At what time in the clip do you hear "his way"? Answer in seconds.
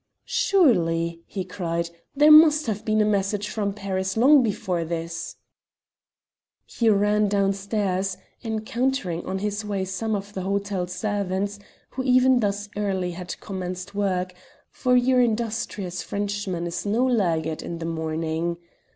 9.37-9.85